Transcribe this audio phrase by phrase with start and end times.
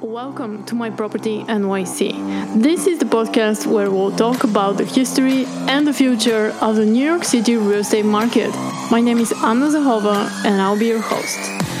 [0.00, 2.62] Welcome to My Property NYC.
[2.62, 6.86] This is the podcast where we'll talk about the history and the future of the
[6.86, 8.50] New York City real estate market.
[8.90, 11.79] My name is Anna Zahova, and I'll be your host.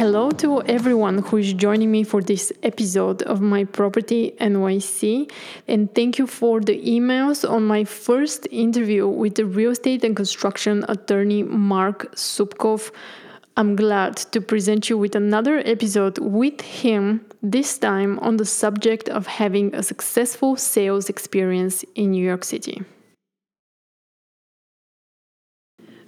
[0.00, 5.30] Hello to everyone who is joining me for this episode of My Property NYC,
[5.68, 10.16] and thank you for the emails on my first interview with the real estate and
[10.16, 12.92] construction attorney Marc Supcoff.
[13.58, 19.10] I'm glad to present you with another episode with him, this time on the subject
[19.10, 22.82] of having a successful sales experience in New York City.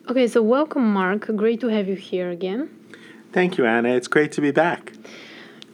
[0.09, 1.27] Okay, so welcome, Marc.
[1.37, 2.71] Great to have you here again.
[3.33, 3.89] Thank you, Anna.
[3.89, 4.93] It's great to be back.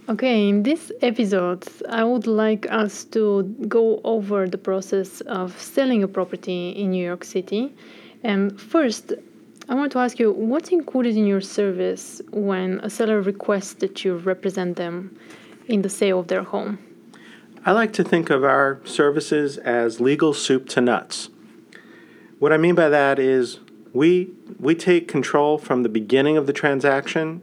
[0.09, 6.03] Okay, in this episode, I would like us to go over the process of selling
[6.03, 7.75] a property in New York City.
[8.23, 9.13] And first,
[9.69, 14.03] I want to ask you what's included in your service when a seller requests that
[14.03, 15.19] you represent them
[15.67, 16.79] in the sale of their home?
[17.67, 21.29] I like to think of our services as legal soup to nuts.
[22.39, 23.59] What I mean by that is
[23.93, 27.43] we we take control from the beginning of the transaction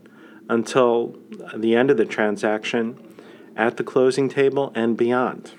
[0.50, 1.18] until
[1.56, 2.98] the end of the transaction
[3.56, 5.52] at the closing table and beyond.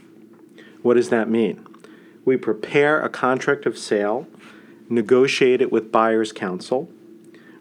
[0.83, 1.67] What does that mean?
[2.25, 4.27] We prepare a contract of sale,
[4.89, 6.89] negotiate it with buyer's counsel,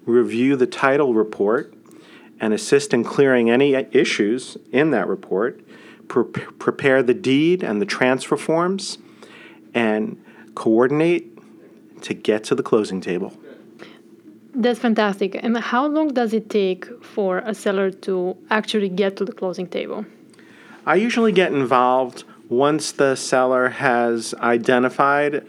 [0.05, 1.73] review the title report,
[2.39, 5.61] and assist in clearing any issues in that report,
[6.07, 8.97] pre- prepare the deed and the transfer forms,
[9.73, 10.21] and
[10.53, 11.31] coordinate
[12.01, 13.33] to get to the closing table.
[14.57, 15.35] That's fantastic.
[15.43, 19.67] And how long does it take for a seller to actually get to the closing
[19.67, 20.05] table?
[20.85, 25.45] I usually get involved once the seller has identified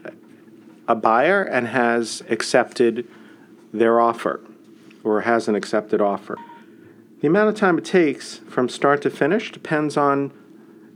[0.88, 3.06] a buyer and has accepted
[3.72, 4.40] their offer
[5.04, 6.36] or has an accepted offer.
[7.20, 10.32] The amount of time it takes from start to finish depends on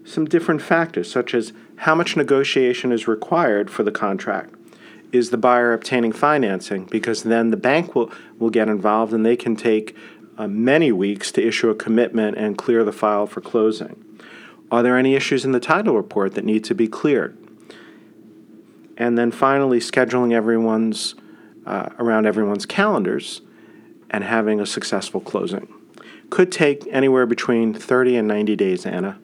[0.04, 4.54] some different factors, such as how much negotiation is required for the contract
[5.12, 9.36] is the buyer obtaining financing because then the bank will, will get involved and they
[9.36, 9.96] can take
[10.38, 14.04] uh, many weeks to issue a commitment and clear the file for closing.
[14.70, 17.36] Are there any issues in the title report that need to be cleared?
[18.96, 21.14] And then finally, scheduling everyone's
[21.66, 23.42] uh, around everyone's calendars
[24.10, 25.72] and having a successful closing.
[26.30, 29.18] Could take anywhere between 30 and 90 days, Anna.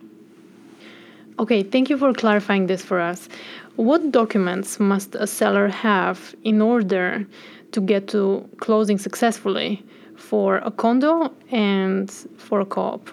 [1.38, 3.28] Okay, thank you for clarifying this for us.
[3.76, 7.26] What documents must a seller have in order
[7.72, 9.84] to get to closing successfully
[10.16, 13.10] for a condo and for a co op?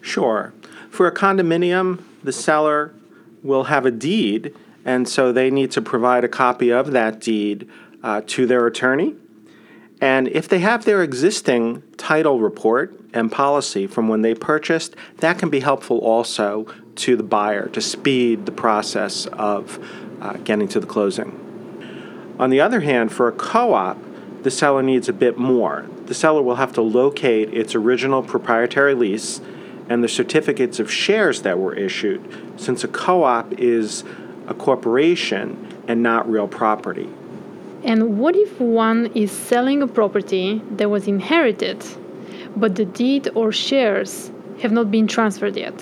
[0.00, 0.52] Sure.
[0.90, 2.94] For a condominium, the seller
[3.42, 7.68] will have a deed, and so they need to provide a copy of that deed
[8.04, 9.14] uh, to their attorney.
[10.00, 15.38] And if they have their existing title report and policy from when they purchased, that
[15.38, 16.66] can be helpful also
[17.00, 19.78] to the buyer to speed the process of
[20.20, 21.36] uh, getting to the closing.
[22.38, 23.98] On the other hand, for a co op,
[24.42, 25.86] the seller needs a bit more.
[26.06, 29.40] The seller will have to locate its original proprietary lease
[29.88, 32.22] and the certificates of shares that were issued,
[32.56, 34.04] since a co op is
[34.46, 37.08] a corporation and not real property.
[37.82, 41.84] And what if one is selling a property that was inherited,
[42.56, 44.30] but the deed or shares
[44.60, 45.74] have not been transferred yet?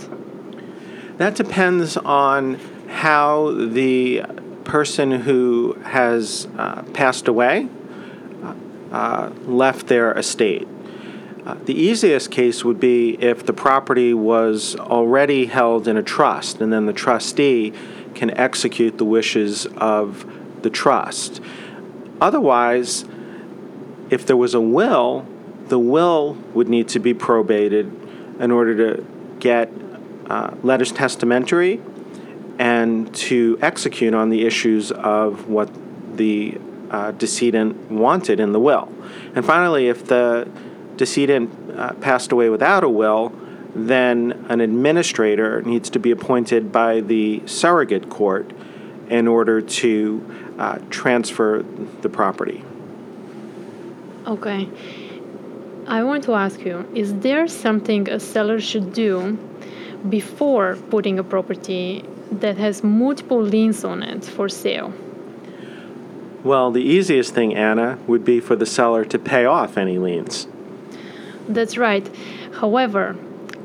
[1.19, 2.55] That depends on
[2.89, 4.23] how the
[4.63, 7.69] person who has uh, passed away
[8.93, 10.67] uh, left their estate.
[11.45, 16.61] Uh, the easiest case would be if the property was already held in a trust,
[16.61, 17.73] and then the trustee
[18.15, 20.25] can execute the wishes of
[20.63, 21.41] the trust.
[22.21, 23.05] Otherwise,
[24.11, 25.27] if there was a will,
[25.67, 27.91] the will would need to be probated
[28.41, 29.07] in order to
[29.41, 29.73] get
[30.29, 31.81] uh, letters testamentary
[32.59, 35.71] and to execute on the issues of what
[36.17, 36.59] the
[36.91, 38.93] uh, decedent wanted in the will.
[39.35, 40.49] And finally, if the
[40.97, 43.33] decedent uh, passed away without a will,
[43.75, 48.51] then an administrator needs to be appointed by the surrogate court
[49.09, 51.65] in order to uh, transfer
[52.01, 52.65] the property.
[54.27, 54.69] Okay.
[55.87, 59.39] I want to ask you is there something a seller should do
[60.09, 64.93] before putting a property that has multiple liens on it for sale?
[66.45, 70.47] Well, the easiest thing, Anna, would be for the seller to pay off any liens.
[71.49, 72.09] That's right.
[72.53, 73.15] However,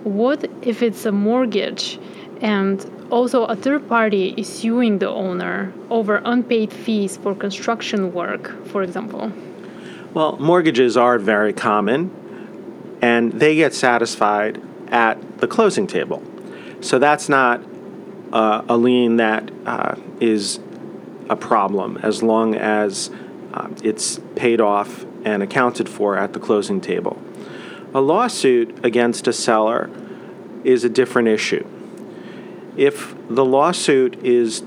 [0.03, 1.99] what if it's a mortgage
[2.41, 8.65] and also a third party is suing the owner over unpaid fees for construction work,
[8.67, 9.31] for example?
[10.13, 12.11] Well, mortgages are very common,
[13.01, 14.61] and they get satisfied
[14.93, 16.23] at the closing table.
[16.79, 17.61] So that's not
[18.31, 20.59] uh, a lien that uh, is
[21.29, 23.09] a problem as long as
[23.53, 27.21] uh, it's paid off and accounted for at the closing table.
[27.93, 29.89] A lawsuit against a seller
[30.63, 31.65] is a different issue.
[32.77, 34.63] If the lawsuit is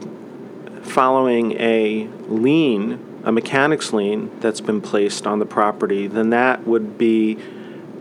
[0.82, 6.96] following a lien, a mechanics lien that's been placed on the property, then that would
[6.96, 7.38] be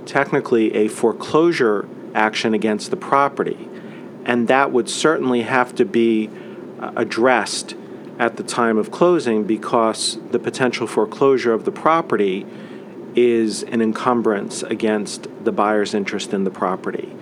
[0.06, 3.70] technically a foreclosure action against the property.
[4.26, 6.30] And that would certainly have to be
[6.80, 7.76] uh, addressed
[8.18, 12.46] at the time of closing because the potential foreclosure of the property
[13.16, 17.14] is an encumbrance against the buyer's interest in the property.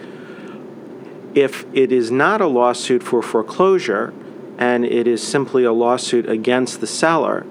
[1.35, 4.13] If it is not a lawsuit for foreclosure
[4.57, 7.45] and it is simply a lawsuit against the seller,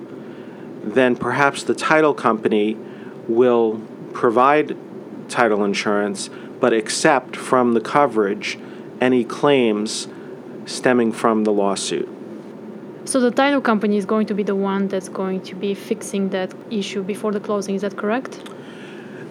[0.82, 2.76] then perhaps the title company
[3.28, 3.80] will
[4.12, 4.76] provide
[5.28, 6.30] title insurance
[6.62, 8.56] but accept from the coverage
[9.00, 10.06] any claims
[10.64, 12.08] stemming from the lawsuit.
[13.04, 16.28] So the title company is going to be the one that's going to be fixing
[16.28, 17.74] that issue before the closing.
[17.74, 18.48] Is that correct?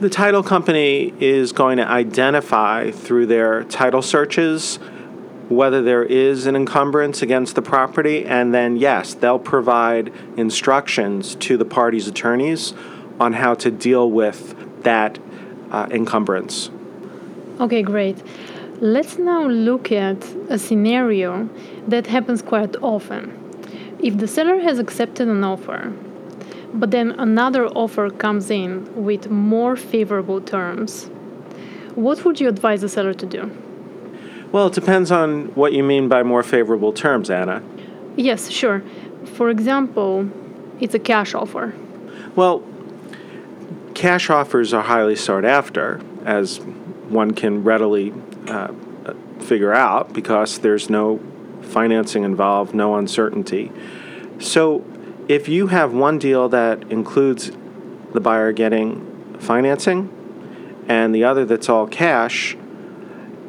[0.02, 4.78] The title company is going to identify through their title searches
[5.48, 11.56] whether there is an encumbrance against the property, and then, yes, they'll provide instructions to
[11.56, 12.74] the party's attorneys
[13.22, 15.18] on how to deal with that
[15.72, 16.70] uh, encumbrance.
[17.62, 18.18] Okay, great.
[18.80, 20.18] Let's now look at
[20.50, 21.48] a scenario
[21.88, 23.38] that happens quite often.
[24.00, 25.94] If the seller has accepted an offer,
[26.74, 31.06] but then another offer comes in with more favorable terms,
[31.94, 33.52] what would you advise the seller to do?
[34.52, 37.62] Well, it depends on what you mean by more favorable terms, Anna.
[38.16, 38.82] Yes, sure.
[39.36, 40.28] For example,
[40.80, 41.76] it's a cash offer.
[42.36, 42.64] Well,
[43.94, 46.60] cash offers are highly sought after, as
[47.12, 48.14] one can readily
[48.48, 48.74] uh,
[49.40, 51.20] figure out, because there's no
[51.62, 53.72] financing involved, no uncertainty.
[54.40, 54.84] So
[55.28, 57.52] if you have one deal that includes
[58.14, 60.10] the buyer getting financing
[60.88, 62.58] and the other that's all cash,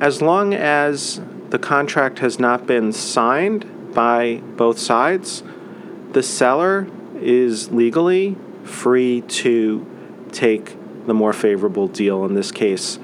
[0.00, 1.20] as long as
[1.50, 5.42] the contract has not been signed by both sides,
[6.12, 6.86] the seller
[7.20, 9.86] is legally free to
[10.32, 10.76] take
[11.06, 12.98] the more favorable deal in this case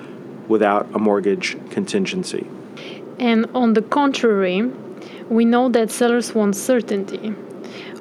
[0.49, 2.47] without a mortgage contingency.
[3.19, 4.63] And on the contrary,
[5.29, 7.35] we know that sellers want certainty.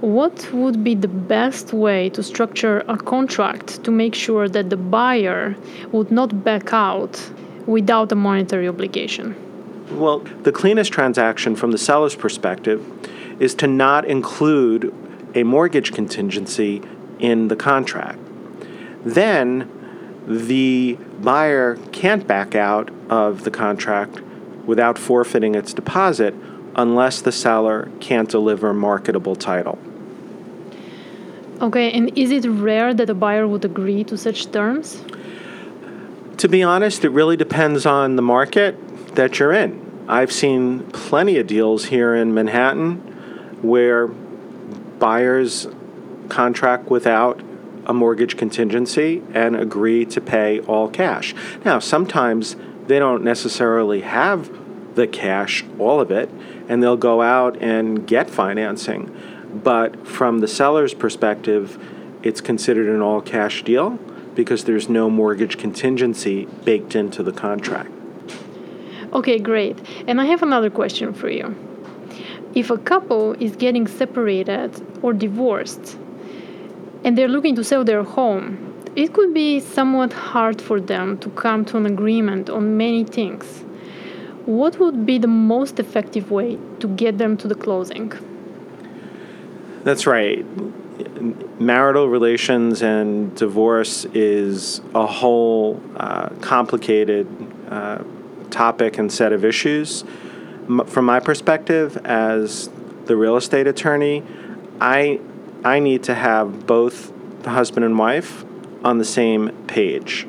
[0.02, 4.78] What would be the best way to structure a contract to make sure that the
[4.78, 5.56] buyer
[5.92, 7.32] would not back out
[7.66, 9.36] without a monetary obligation?
[9.92, 12.86] Well, the cleanest transaction from the seller's perspective
[13.42, 14.94] is to not include
[15.34, 16.82] a mortgage contingency
[17.20, 18.20] in the contract.
[19.04, 19.70] Then
[20.28, 24.22] the buyer can't back out of the contract
[24.66, 26.34] without forfeiting its deposit
[26.76, 29.80] unless the seller can't deliver marketable title.
[31.60, 35.04] Okay, and is it rare that a buyer would agree to such terms?
[36.38, 38.76] To be honest, it really depends on the market
[39.16, 40.06] that you're in.
[40.08, 42.98] I've seen plenty of deals here in Manhattan
[43.64, 45.68] where buyers
[46.30, 47.42] contract without
[47.88, 51.34] a mortgage contingency and agree to pay all cash.
[51.66, 54.52] Now, sometimes they don't necessarily have
[54.96, 56.30] the cash, all of it,
[56.68, 59.16] and they'll go out and get financing.
[59.64, 61.82] But from the seller's perspective,
[62.24, 63.92] it's considered an all cash deal
[64.36, 67.92] because there's no mortgage contingency baked into the contract.
[69.14, 69.78] Okay, great.
[70.06, 71.56] And I have another question for you.
[72.54, 75.98] If a couple is getting separated or divorced
[77.04, 81.30] and they're looking to sell their home, it could be somewhat hard for them to
[81.30, 83.64] come to an agreement on many things
[84.48, 88.14] what would be the most effective way to get them to the closing?
[89.84, 90.46] That's right.
[91.60, 97.28] Marital relations and divorce is a whole uh, complicated
[97.70, 98.02] uh,
[98.50, 100.06] topic and set of issues.
[100.70, 102.70] M- from my perspective, as
[103.06, 104.24] the real estate attorney,
[104.80, 105.20] I
[105.64, 107.12] I need to have both
[107.44, 108.46] the husband and wife
[108.84, 110.28] on the same page.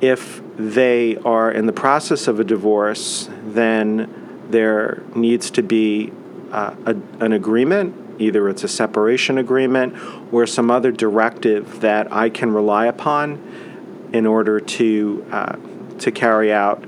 [0.00, 6.12] If they are in the process of a divorce, then there needs to be
[6.52, 8.20] uh, a, an agreement.
[8.20, 9.94] Either it's a separation agreement
[10.32, 15.56] or some other directive that I can rely upon in order to uh,
[15.98, 16.84] to carry out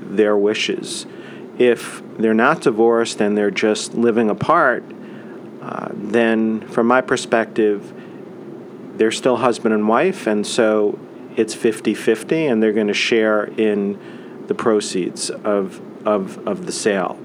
[0.00, 1.06] their wishes.
[1.58, 4.84] If they're not divorced and they're just living apart,
[5.66, 7.92] uh, then from my perspective,
[8.96, 10.96] they're still husband and wife, and so
[11.34, 13.98] it's 50 50, and they're going to share in
[14.46, 17.18] the proceeds of, of, of the sale.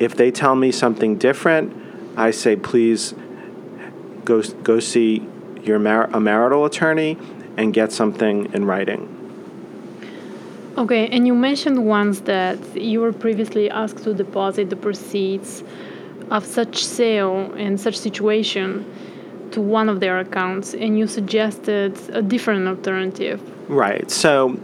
[0.00, 1.76] If they tell me something different,
[2.16, 3.14] I say, please
[4.24, 5.28] go, go see
[5.62, 7.18] your mar- a marital attorney
[7.58, 9.10] and get something in writing.
[10.78, 15.62] Okay, and you mentioned once that you were previously asked to deposit the proceeds
[16.34, 18.84] of such sale and such situation
[19.52, 23.40] to one of their accounts, and you suggested a different alternative.
[23.70, 24.10] Right.
[24.10, 24.58] So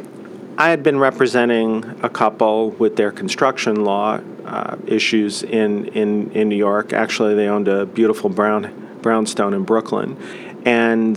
[0.59, 6.49] I had been representing a couple with their construction law uh, issues in, in, in
[6.49, 6.93] New York.
[6.93, 10.17] Actually, they owned a beautiful brown, brownstone in Brooklyn.
[10.65, 11.17] And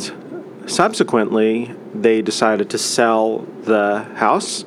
[0.68, 4.66] subsequently, they decided to sell the house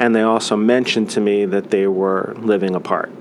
[0.00, 3.12] and they also mentioned to me that they were living apart.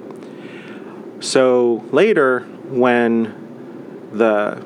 [1.20, 4.64] So later, when the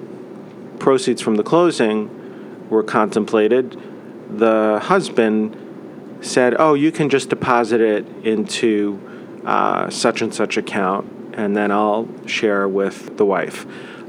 [0.79, 3.79] proceeds from the closing were contemplated,
[4.29, 5.57] the husband
[6.21, 8.99] said, Oh, you can just deposit it into
[9.45, 13.65] uh, such and such account, and then I'll share with the wife.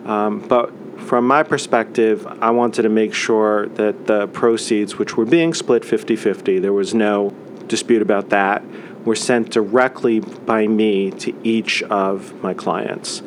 [0.07, 0.71] Um, but
[1.01, 5.85] from my perspective, I wanted to make sure that the proceeds, which were being split
[5.85, 7.31] 50 50, there was no
[7.67, 8.63] dispute about that
[9.05, 13.23] were sent directly by me to each of my clients.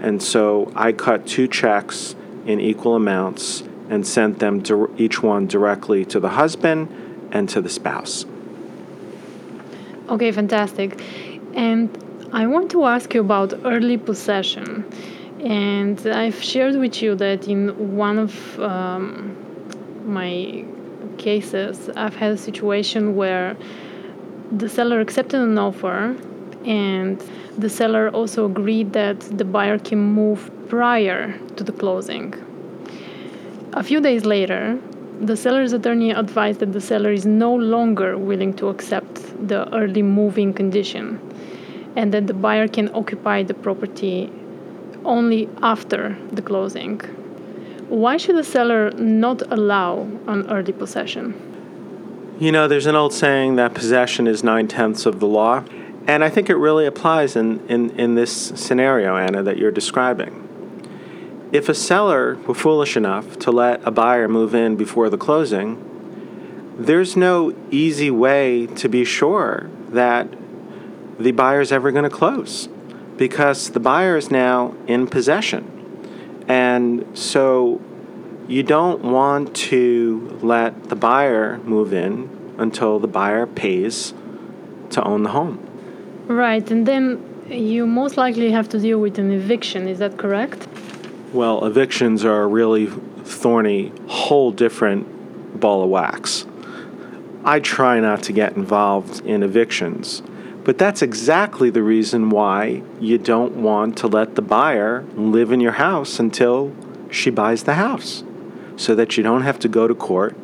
[0.00, 2.14] And so I cut two checks
[2.46, 7.60] in equal amounts and sent them to each one directly to the husband and to
[7.60, 8.24] the spouse.
[10.08, 11.00] Okay, fantastic.
[11.54, 11.90] And
[12.32, 14.84] I want to ask you about early possession.
[15.40, 19.36] And I've shared with you that in one of um,
[20.04, 20.64] my
[21.18, 23.56] cases, I've had a situation where
[24.50, 26.16] the seller accepted an offer
[26.64, 27.22] and
[27.58, 32.34] the seller also agreed that the buyer can move prior to the closing.
[33.72, 34.78] A few days later,
[35.20, 39.14] the seller's attorney advised that the seller is no longer willing to accept
[39.48, 41.20] the early moving condition
[41.96, 44.30] and that the buyer can occupy the property
[45.04, 46.98] only after the closing.
[47.88, 51.45] Why should the seller not allow an early possession?
[52.38, 55.64] You know, there's an old saying that possession is nine tenths of the law.
[56.06, 60.42] And I think it really applies in, in, in this scenario, Anna, that you're describing.
[61.50, 65.82] If a seller were foolish enough to let a buyer move in before the closing,
[66.78, 70.28] there's no easy way to be sure that
[71.18, 72.68] the buyer's ever going to close
[73.16, 76.44] because the buyer is now in possession.
[76.46, 77.80] And so
[78.48, 84.14] you don't want to let the buyer move in until the buyer pays
[84.90, 85.58] to own the home.
[86.28, 90.68] Right, and then you most likely have to deal with an eviction, is that correct?
[91.32, 92.86] Well, evictions are a really
[93.24, 96.46] thorny, whole different ball of wax.
[97.44, 100.22] I try not to get involved in evictions,
[100.64, 105.60] but that's exactly the reason why you don't want to let the buyer live in
[105.60, 106.74] your house until
[107.10, 108.24] she buys the house
[108.76, 110.36] so that you don't have to go to court.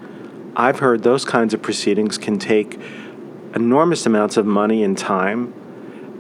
[0.57, 2.79] I've heard those kinds of proceedings can take
[3.55, 5.53] enormous amounts of money and time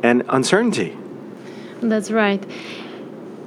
[0.02, 0.96] and uncertainty.
[1.80, 2.42] That's right.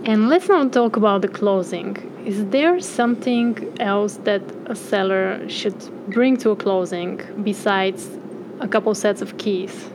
[0.05, 1.98] And let's not talk about the closing.
[2.25, 5.77] Is there something else that a seller should
[6.10, 8.10] bring to a closing besides
[8.60, 9.89] a couple sets of keys?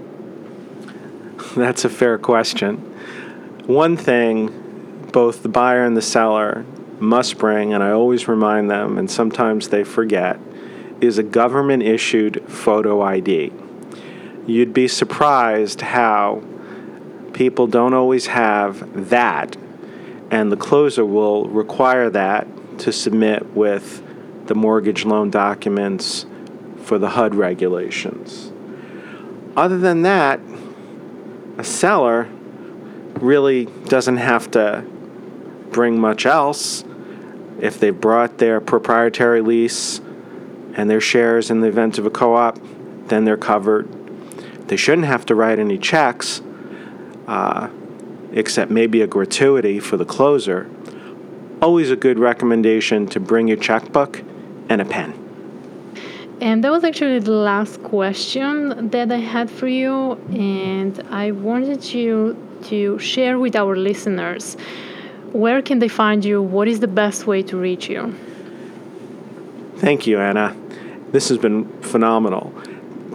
[1.56, 2.76] That's a fair question.
[3.66, 4.56] One thing
[5.12, 6.64] both the buyer and the seller
[7.00, 10.38] must bring, and I always remind them, and sometimes they forget,
[11.00, 13.52] is a government issued photo ID.
[14.46, 16.42] You'd be surprised how
[17.32, 19.56] people don't always have that,
[20.30, 22.46] and the closer will require that
[22.80, 24.02] to submit with
[24.46, 26.26] the mortgage loan documents
[26.82, 28.52] for the HUD regulations.
[29.56, 30.40] Other than that,
[31.58, 32.28] a seller
[33.20, 34.84] really doesn't have to
[35.70, 36.84] bring much else
[37.60, 40.00] if they brought their proprietary lease
[40.74, 42.58] and their shares in the event of a co op,
[43.06, 43.88] then they're covered.
[44.68, 46.40] They shouldn't have to write any checks,
[47.26, 47.68] uh,
[48.32, 50.70] except maybe a gratuity for the closer.
[51.60, 54.22] Always a good recommendation to bring your checkbook
[54.68, 55.14] and a pen.
[56.40, 61.92] And that was actually the last question that I had for you, and I wanted
[61.92, 64.56] you to share with our listeners
[65.32, 66.42] where can they find you?
[66.42, 68.14] What is the best way to reach you?
[69.76, 70.54] Thank you, Anna.
[71.12, 72.52] This has been phenomenal.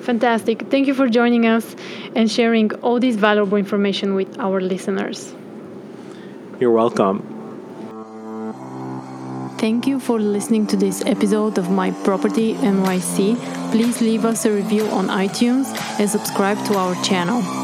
[0.00, 0.62] Fantastic.
[0.70, 1.76] Thank you for joining us
[2.14, 5.34] and sharing all this valuable information with our listeners.
[6.60, 7.33] You're welcome.
[9.64, 13.34] Thank you for listening to this episode of My Property NYC.
[13.72, 17.63] Please leave us a review on iTunes and subscribe to our channel.